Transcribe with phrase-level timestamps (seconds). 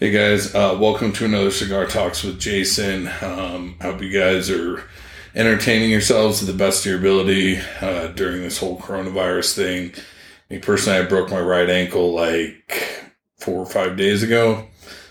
[0.00, 3.06] Hey guys, uh, welcome to another Cigar Talks with Jason.
[3.20, 4.82] Um, I hope you guys are
[5.34, 9.92] entertaining yourselves to the best of your ability uh, during this whole coronavirus thing.
[10.48, 14.68] Me personally, I broke my right ankle like four or five days ago.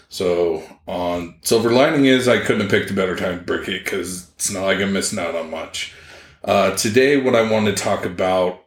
[0.09, 3.83] So, on silver lining is I couldn't have picked a better time to break it
[3.83, 5.93] because it's not like I'm missing out on much.
[6.43, 8.65] Uh, today, what I want to talk about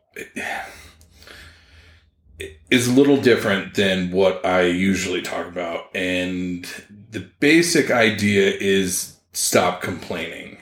[2.73, 5.95] is a little different than what I usually talk about.
[5.95, 6.67] And
[7.11, 10.57] the basic idea is stop complaining.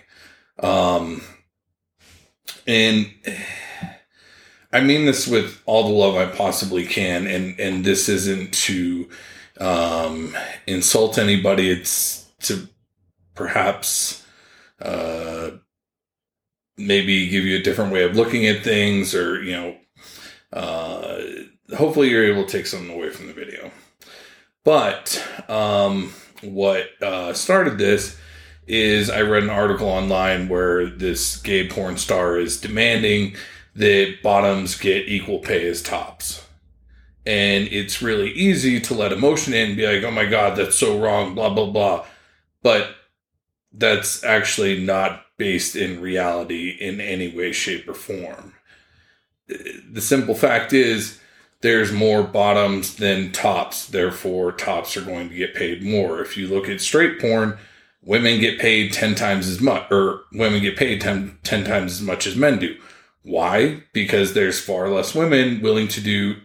[0.59, 1.23] Um,
[2.67, 3.13] and
[4.73, 7.29] I mean this with all the love I possibly can.
[7.29, 9.09] And, and this isn't to,
[9.61, 10.37] um,
[10.67, 11.71] insult anybody.
[11.71, 12.69] It's to
[13.37, 14.27] perhaps,
[14.83, 15.51] uh,
[16.77, 19.77] maybe give you a different way of looking at things or, you know,
[20.53, 21.21] uh,
[21.77, 23.71] hopefully you're able to take something away from the video.
[24.65, 26.13] But um,
[26.43, 28.19] what uh, started this
[28.67, 33.35] is I read an article online where this gay porn star is demanding
[33.75, 36.47] that bottoms get equal pay as tops.
[37.27, 40.77] And it's really easy to let emotion in and be like, oh my God, that's
[40.77, 42.07] so wrong, blah, blah, blah.
[42.63, 42.95] But
[43.73, 48.55] that's actually not based in reality in any way, shape, or form.
[49.49, 51.20] The simple fact is,
[51.63, 53.87] there's more bottoms than tops.
[53.87, 56.21] Therefore, tops are going to get paid more.
[56.21, 57.59] If you look at straight porn,
[58.03, 62.03] women get paid 10 times as much, or women get paid 10, 10 times as
[62.03, 62.77] much as men do.
[63.23, 63.83] Why?
[63.93, 66.37] Because there's far less women willing to do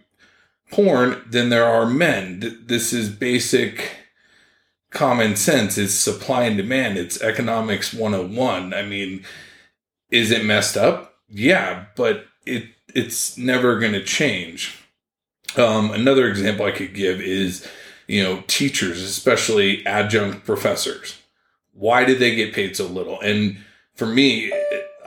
[0.71, 2.63] porn than there are men.
[2.65, 3.97] This is basic
[4.89, 5.77] common sense.
[5.77, 6.97] It's supply and demand.
[6.97, 8.73] It's economics 101.
[8.73, 9.23] I mean,
[10.09, 11.15] is it messed up?
[11.29, 14.84] Yeah, but it it's never going to change.
[15.57, 17.67] Um, another example I could give is,
[18.07, 21.21] you know, teachers, especially adjunct professors.
[21.73, 23.19] Why did they get paid so little?
[23.21, 23.57] And
[23.95, 24.51] for me,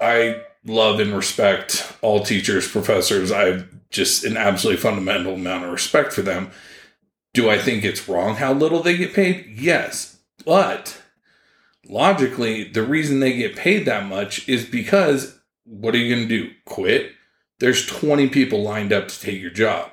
[0.00, 3.32] I love and respect all teachers, professors.
[3.32, 6.50] I have just an absolutely fundamental amount of respect for them.
[7.34, 9.46] Do I think it's wrong how little they get paid?
[9.48, 10.18] Yes.
[10.44, 11.00] But
[11.86, 16.46] logically, the reason they get paid that much is because what are you going to
[16.46, 16.50] do?
[16.64, 17.12] Quit?
[17.60, 19.90] There's 20 people lined up to take your job.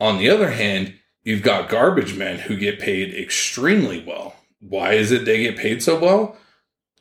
[0.00, 4.34] On the other hand, you've got garbage men who get paid extremely well.
[4.60, 6.36] Why is it they get paid so well?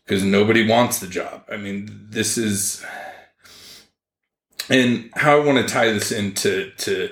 [0.05, 1.43] Because nobody wants the job.
[1.49, 2.83] I mean, this is.
[4.69, 7.11] And how I want to tie this into to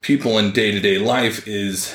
[0.00, 1.94] people in day to day life is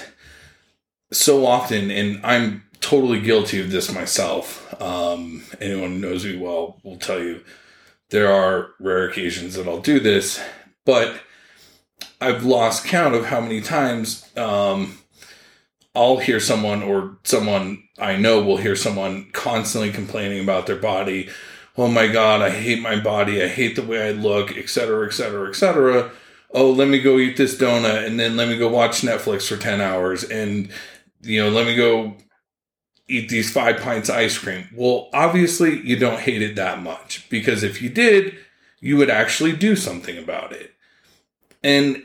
[1.11, 4.81] so often, and I'm totally guilty of this myself.
[4.81, 7.43] Um, anyone who knows me well will tell you
[8.09, 10.41] there are rare occasions that I'll do this,
[10.85, 11.21] but
[12.19, 14.97] I've lost count of how many times um,
[15.95, 21.29] I'll hear someone or someone I know will hear someone constantly complaining about their body.
[21.77, 23.43] Oh my God, I hate my body.
[23.43, 26.11] I hate the way I look, etc., etc., etc.
[26.53, 29.57] Oh, let me go eat this donut and then let me go watch Netflix for
[29.57, 30.69] 10 hours and,
[31.21, 32.15] you know, let me go
[33.07, 34.67] eat these five pints of ice cream.
[34.75, 38.37] Well, obviously, you don't hate it that much because if you did,
[38.79, 40.73] you would actually do something about it.
[41.63, 42.03] And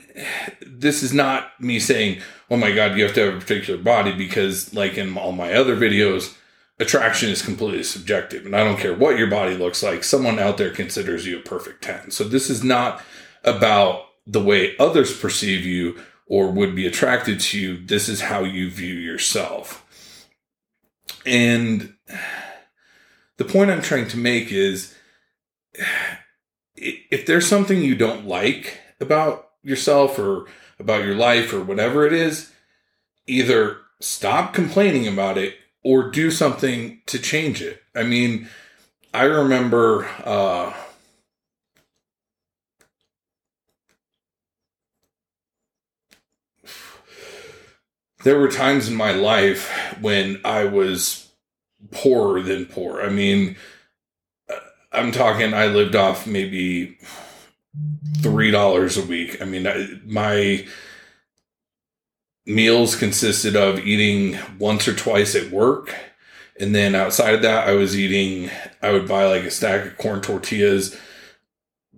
[0.65, 4.11] this is not me saying, oh my God, you have to have a particular body
[4.11, 6.35] because, like in all my other videos,
[6.79, 8.45] attraction is completely subjective.
[8.45, 11.41] And I don't care what your body looks like, someone out there considers you a
[11.41, 12.11] perfect 10.
[12.11, 13.01] So this is not
[13.43, 17.85] about the way others perceive you or would be attracted to you.
[17.85, 19.83] This is how you view yourself.
[21.25, 21.95] And
[23.37, 24.95] the point I'm trying to make is
[26.75, 30.45] if there's something you don't like about yourself or
[30.79, 32.51] about your life or whatever it is,
[33.27, 37.81] either stop complaining about it or do something to change it.
[37.95, 38.47] I mean,
[39.13, 40.73] I remember uh,
[48.23, 49.69] there were times in my life
[49.99, 51.29] when I was
[51.91, 53.01] poorer than poor.
[53.01, 53.57] I mean,
[54.91, 56.97] I'm talking, I lived off maybe
[58.21, 59.41] three dollars a week.
[59.41, 60.65] I mean, I, my
[62.45, 65.93] meals consisted of eating once or twice at work,
[66.59, 68.49] and then outside of that, I was eating.
[68.81, 70.97] I would buy like a stack of corn tortillas,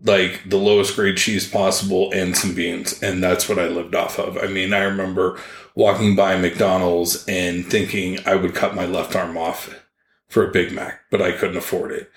[0.03, 4.19] like the lowest grade cheese possible, and some beans, and that's what I lived off
[4.19, 4.37] of.
[4.37, 5.39] I mean, I remember
[5.75, 9.73] walking by McDonald's and thinking I would cut my left arm off
[10.27, 12.11] for a Big Mac, but I couldn't afford it.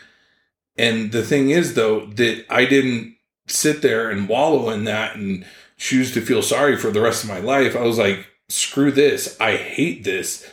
[0.77, 3.17] And the thing is, though, that I didn't
[3.47, 5.45] sit there and wallow in that and
[5.77, 7.77] choose to feel sorry for the rest of my life.
[7.77, 9.37] I was like, screw this.
[9.41, 10.49] I hate this.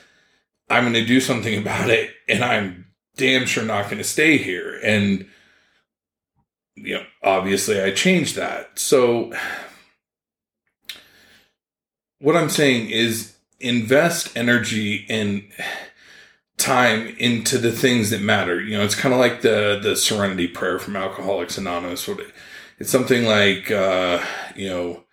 [0.70, 2.12] I'm going to do something about it.
[2.28, 2.88] And I'm
[3.18, 4.80] damn sure not going to stay here.
[4.84, 5.28] And,
[6.76, 8.80] you know, obviously I changed that.
[8.80, 9.34] So,
[12.20, 15.44] what I'm saying is invest energy and
[16.58, 18.62] time into the things that matter.
[18.62, 22.08] You know, it's kind of like the the Serenity Prayer from Alcoholics Anonymous.
[22.80, 24.24] It's something like, uh,
[24.56, 25.04] you know,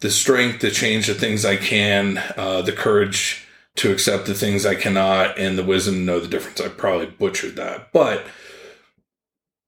[0.00, 3.46] the strength to change the things I can, uh, the courage
[3.76, 6.60] to accept the things I cannot, and the wisdom to know the difference.
[6.60, 8.26] I probably butchered that, but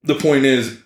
[0.03, 0.81] the point is,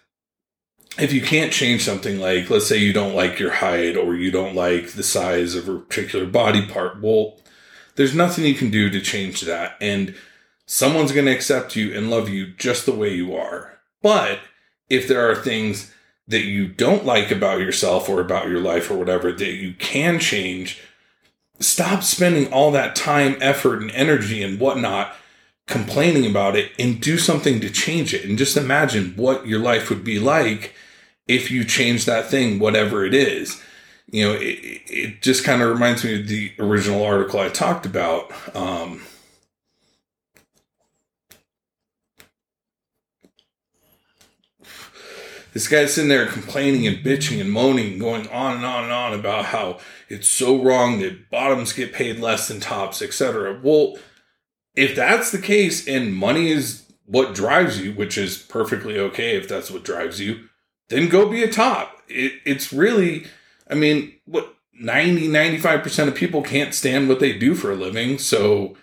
[0.99, 4.31] if you can't change something like, let's say you don't like your height or you
[4.31, 7.41] don't like the size of a particular body part, well,
[7.97, 9.77] there's nothing you can do to change that.
[9.81, 10.15] And
[10.67, 13.79] someone's going to accept you and love you just the way you are.
[14.03, 14.41] But
[14.89, 15.93] if there are things
[16.27, 20.19] that you don't like about yourself or about your life or whatever that you can
[20.19, 20.81] change,
[21.61, 25.15] stop spending all that time, effort, and energy and whatnot
[25.67, 28.25] complaining about it and do something to change it.
[28.25, 30.75] And just imagine what your life would be like
[31.27, 33.63] if you change that thing, whatever it is
[34.11, 37.87] you know, it, it just kind of reminds me of the original article I talked
[37.87, 38.31] about.
[38.55, 39.03] Um,
[45.55, 49.15] this guy's sitting there complaining and bitching and moaning, going on and on and on
[49.15, 49.79] about how
[50.09, 53.59] it's so wrong that bottoms get paid less than tops, etc.
[53.63, 53.97] Well,
[54.75, 59.49] if that's the case and money is what drives you, which is perfectly okay if
[59.49, 60.49] that's what drives you,
[60.89, 62.03] then go be a top.
[62.09, 63.27] It, it's really
[63.69, 68.19] I mean, what 90, 95% of people can't stand what they do for a living.
[68.19, 68.77] So,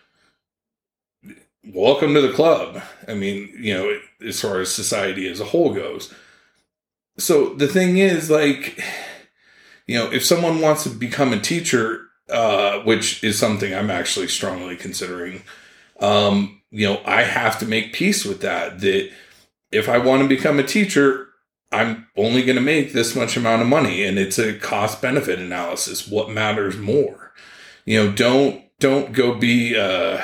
[1.63, 2.81] welcome to the club.
[3.07, 6.13] I mean, you know, as far as society as a whole goes.
[7.17, 8.81] So, the thing is, like,
[9.87, 14.27] you know, if someone wants to become a teacher, uh, which is something I'm actually
[14.27, 15.43] strongly considering,
[15.99, 18.79] um, you know, I have to make peace with that.
[18.79, 19.11] That
[19.71, 21.27] if I want to become a teacher,
[21.71, 25.39] I'm only going to make this much amount of money and it's a cost benefit
[25.39, 26.07] analysis.
[26.07, 27.33] What matters more?
[27.85, 30.21] You know, don't, don't go be, uh,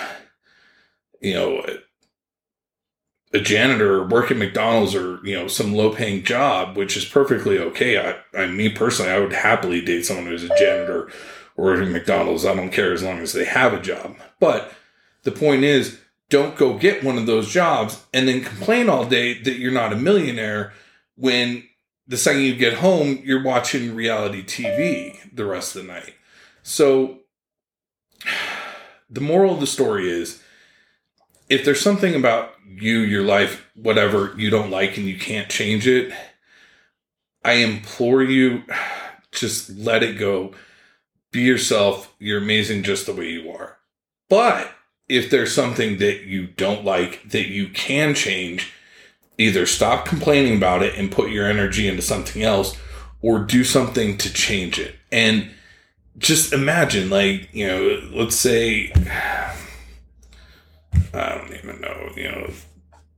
[1.21, 1.65] you know,
[3.33, 7.06] a janitor or work at McDonald's or, you know, some low paying job, which is
[7.06, 7.97] perfectly okay.
[7.97, 11.12] I, I, me personally, I would happily date someone who's a janitor
[11.57, 12.45] or at McDonald's.
[12.45, 14.15] I don't care as long as they have a job.
[14.39, 14.71] But
[15.24, 19.41] the point is, don't go get one of those jobs and then complain all day
[19.41, 20.73] that you're not a millionaire
[21.15, 21.68] when
[22.07, 26.13] the second you get home, you're watching reality TV the rest of the night.
[26.63, 27.19] So,
[29.09, 30.41] the moral of the story is
[31.49, 35.88] if there's something about you, your life, whatever you don't like and you can't change
[35.88, 36.13] it,
[37.44, 38.63] I implore you
[39.31, 40.53] just let it go.
[41.31, 42.13] Be yourself.
[42.19, 43.77] You're amazing just the way you are.
[44.29, 44.71] But
[45.07, 48.73] if there's something that you don't like that you can change,
[49.38, 52.77] either stop complaining about it and put your energy into something else
[53.21, 54.95] or do something to change it.
[55.11, 55.51] And
[56.17, 58.91] just imagine, like, you know, let's say,
[61.87, 62.49] know, you know,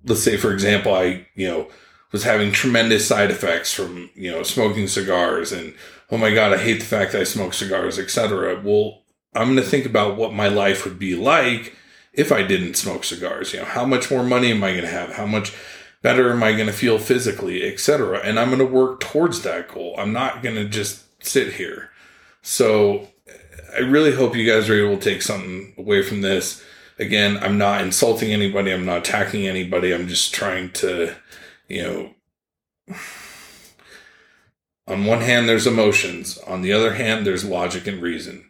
[0.06, 1.68] let's say, for example, I, you know,
[2.12, 5.74] was having tremendous side effects from, you know, smoking cigars and,
[6.12, 8.62] oh my God, I hate the fact that I smoke cigars, etc.
[8.64, 9.04] Well,
[9.36, 11.76] I'm going to think about what my life would be like
[12.14, 13.54] if I didn't smoke cigars.
[13.54, 15.14] You know, how much more money am I going to have?
[15.14, 15.54] How much
[16.02, 18.20] better am I going to feel physically, etc.
[18.20, 19.96] And I'm going to work towards that goal.
[19.98, 21.92] I'm not going to just sit here.
[22.42, 23.10] So
[23.76, 26.64] I really hope you guys are able to take something away from this.
[27.00, 28.72] Again, I'm not insulting anybody.
[28.72, 29.94] I'm not attacking anybody.
[29.94, 31.16] I'm just trying to,
[31.70, 32.96] you know,
[34.86, 36.38] on one hand, there's emotions.
[36.40, 38.50] On the other hand, there's logic and reason.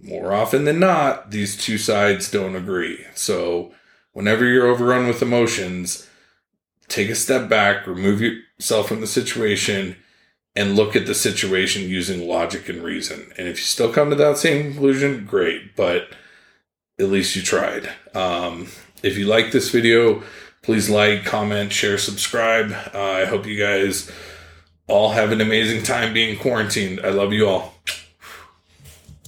[0.00, 3.04] More often than not, these two sides don't agree.
[3.14, 3.72] So
[4.12, 6.06] whenever you're overrun with emotions,
[6.88, 9.96] take a step back, remove yourself from the situation,
[10.54, 13.32] and look at the situation using logic and reason.
[13.36, 16.08] And if you still come to that same conclusion, great, but
[16.98, 17.90] at least you tried.
[18.14, 18.68] Um,
[19.02, 20.22] if you like this video,
[20.62, 22.72] please like, comment, share, subscribe.
[22.94, 24.10] Uh, I hope you guys
[24.86, 27.00] all have an amazing time being quarantined.
[27.00, 27.74] I love you all.